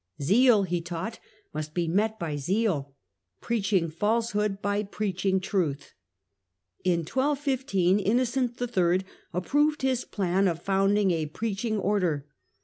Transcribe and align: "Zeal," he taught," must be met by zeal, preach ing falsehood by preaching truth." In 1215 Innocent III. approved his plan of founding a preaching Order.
"Zeal," 0.23 0.63
he 0.63 0.81
taught," 0.81 1.19
must 1.53 1.75
be 1.75 1.87
met 1.87 2.17
by 2.17 2.35
zeal, 2.35 2.95
preach 3.39 3.71
ing 3.71 3.87
falsehood 3.87 4.59
by 4.59 4.81
preaching 4.81 5.39
truth." 5.39 5.93
In 6.83 7.01
1215 7.01 7.99
Innocent 7.99 8.59
III. 8.59 9.03
approved 9.31 9.83
his 9.83 10.03
plan 10.05 10.47
of 10.47 10.59
founding 10.63 11.11
a 11.11 11.27
preaching 11.27 11.77
Order. 11.77 12.25